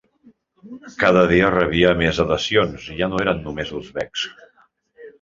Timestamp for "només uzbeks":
3.49-4.29